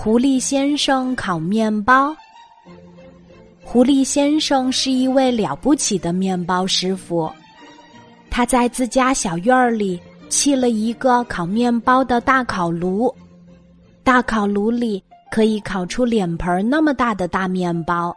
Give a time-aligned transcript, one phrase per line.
[0.00, 2.14] 狐狸先生烤面包。
[3.64, 7.28] 狐狸先生是一位了不起的面包师傅，
[8.30, 13.12] 他在自家小院儿里砌了一个烤面包的大烤炉，
[14.04, 15.02] 大烤炉里
[15.32, 18.16] 可以烤出脸盆那么大的大面包，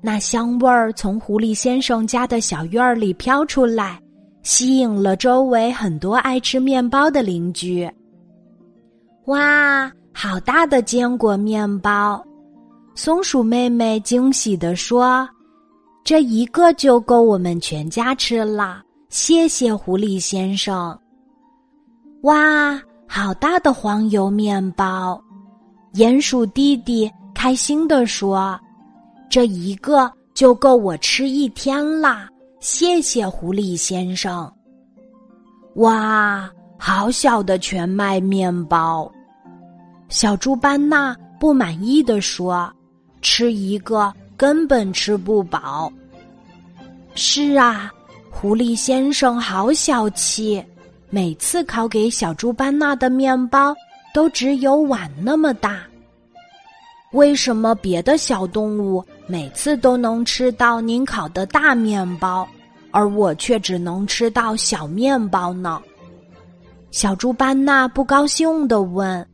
[0.00, 4.00] 那香味儿从狐狸先生家的小院儿里飘出来，
[4.42, 7.86] 吸引了周围很多爱吃面包的邻居。
[9.28, 9.90] 哇！
[10.12, 12.22] 好大的坚果面包！
[12.94, 15.28] 松鼠妹妹惊喜地说
[16.02, 20.98] ：“这一个就够我们全家吃了。”谢谢狐狸先生。
[22.22, 25.22] 哇，好大的黄油面包！
[25.92, 28.58] 鼹鼠弟弟开心地说
[29.30, 32.28] ：“这一个就够我吃一天啦！”
[32.60, 34.50] 谢谢狐狸先生。
[35.76, 39.10] 哇，好小的全麦面包！
[40.08, 42.72] 小猪班纳不满意的说
[43.20, 45.92] ：“吃一个根本吃不饱。”
[47.14, 47.92] 是啊，
[48.30, 50.64] 狐狸先生好小气，
[51.10, 53.74] 每次烤给小猪班纳的面包
[54.14, 55.80] 都只有碗那么大。
[57.12, 62.48] 为什么别的小动物每次都能吃到您烤的大面包，
[62.90, 65.80] 而我却只能吃到小面包呢？
[66.90, 69.26] 小猪班纳不高兴的问。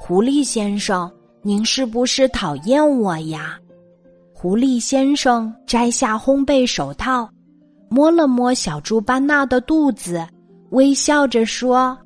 [0.00, 1.10] 狐狸先生，
[1.42, 3.58] 您是不是讨厌我呀？
[4.32, 7.28] 狐狸先生摘下烘焙手套，
[7.90, 10.24] 摸了摸小猪班纳的肚子，
[10.70, 11.98] 微笑着说：“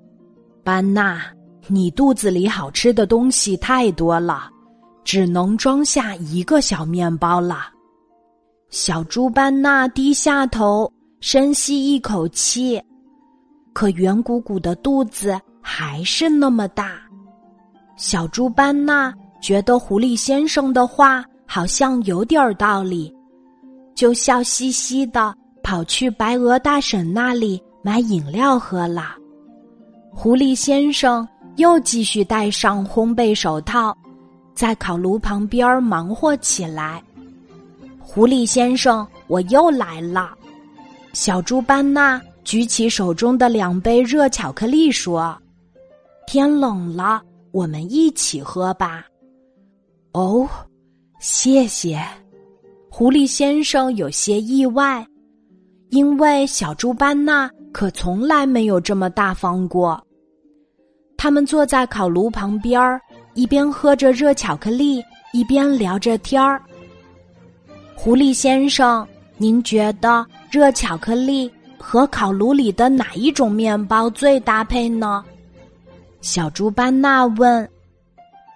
[0.65, 1.23] 班纳，
[1.69, 4.51] 你肚子里好吃的东西太多了，
[5.05, 7.69] 只能装下一个小面包了。”
[8.70, 12.83] 小猪班纳低下头，深吸一口气，
[13.75, 17.02] 可圆鼓鼓的肚子还是那么大。
[18.03, 23.14] 小猪班纳觉得狐狸先生的话好像有点道理，
[23.95, 25.33] 就笑嘻嘻的
[25.63, 29.14] 跑去白鹅大婶那里买饮料喝了。
[30.11, 31.27] 狐狸先生
[31.58, 33.96] 又继续戴上烘焙手套，
[34.52, 37.01] 在烤炉旁边忙活起来。
[38.01, 40.33] 狐狸先生，我又来了。
[41.13, 45.40] 小猪班纳举起手中的两杯热巧克力说
[46.27, 49.05] ：“天冷了。”我们一起喝吧。
[50.13, 50.48] 哦，
[51.20, 52.02] 谢谢。
[52.90, 55.07] 狐狸先生有些意外，
[55.90, 60.02] 因为小猪班纳可从来没有这么大方过。
[61.17, 63.01] 他们坐在烤炉旁边儿，
[63.35, 65.02] 一边喝着热巧克力，
[65.33, 66.61] 一边聊着天儿。
[67.95, 75.24] 狐狸先生，您觉得热巧克力和烤炉里的哪一种面包最搭配呢？
[76.22, 77.68] 小猪班纳问：“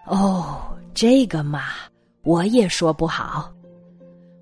[0.07, 0.57] 哦，
[0.95, 1.65] 这个嘛，
[2.23, 3.53] 我也说不好。”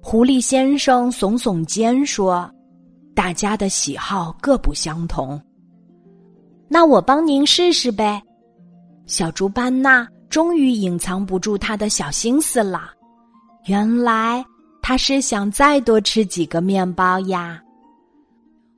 [0.02, 2.48] 狐狸先生耸耸肩说
[3.16, 5.40] ：“大家的喜好各不相同。”
[6.68, 8.22] 那我帮您试试呗。
[9.06, 12.90] 小猪班纳终于隐藏不住他的小心思了，
[13.64, 14.44] 原来
[14.82, 17.58] 他是想再多吃几个面包呀。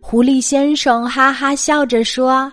[0.01, 2.53] 狐狸先生哈哈笑着说：“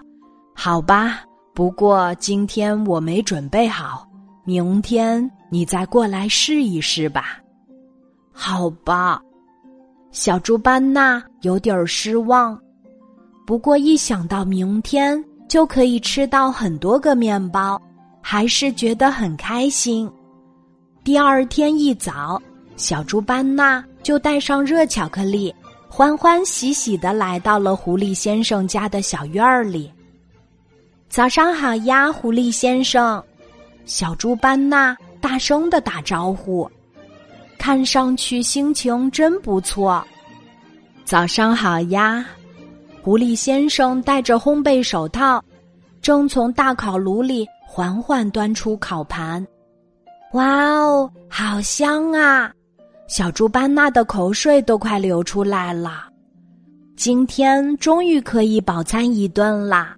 [0.55, 1.23] 好吧。”
[1.53, 4.07] 不过今天我没准备好，
[4.43, 7.39] 明天你再过来试一试吧。
[8.31, 9.21] 好吧，
[10.09, 12.59] 小猪班纳有点失望，
[13.45, 17.79] 不过一想到明天就可以吃到很多个面包，
[18.19, 20.11] 还是觉得很开心。
[21.03, 22.41] 第二天一早，
[22.77, 25.53] 小猪班纳就带上热巧克力，
[25.87, 29.91] 欢欢喜喜的来到了狐狸先生家的小院儿里。
[31.13, 33.23] 早上好呀，狐狸先生！
[33.85, 36.67] 小猪班纳大声的打招呼，
[37.59, 40.03] 看上去心情真不错。
[41.05, 42.25] 早上好呀，
[43.03, 45.39] 狐狸先生戴着烘焙手套，
[46.01, 49.45] 正从大烤炉里缓缓端出烤盘。
[50.31, 52.51] 哇哦，好香啊！
[53.07, 56.07] 小猪班纳的口水都快流出来了。
[56.95, 59.95] 今天终于可以饱餐一顿啦！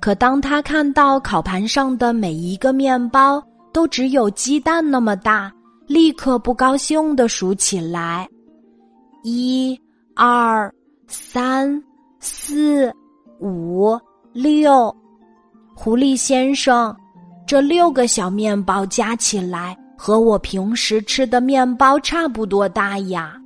[0.00, 5.52] 可当他看到烤盘上的每一个面包都只有鸡蛋那么大，
[5.86, 8.28] 立刻不高兴的数起来：
[9.22, 9.78] 一、
[10.14, 10.72] 二、
[11.08, 11.82] 三、
[12.20, 12.92] 四、
[13.40, 13.98] 五、
[14.32, 14.94] 六。
[15.74, 16.94] 狐狸先生，
[17.46, 23.36] 这六个小面包加起来和我平时吃的面包差不多大呀！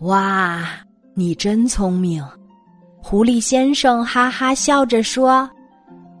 [0.00, 0.64] 哇，
[1.14, 2.24] 你真聪明！
[3.00, 5.48] 狐狸先生哈哈笑着说。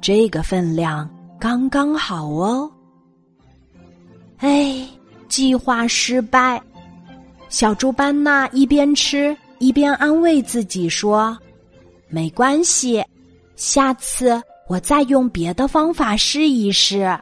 [0.00, 1.08] 这个分量
[1.38, 2.70] 刚刚好哦。
[4.38, 4.86] 哎，
[5.28, 6.62] 计划失败。
[7.48, 11.36] 小猪班纳一边吃一边安慰自己说
[12.08, 13.02] ：“没关系，
[13.56, 17.18] 下次我再用别的方法试一试。”